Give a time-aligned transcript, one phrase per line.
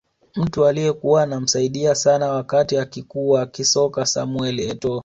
[0.35, 4.99] Mtu aliyekuwa anamsaidia sana wakati akikua kisoka Samuel Etoo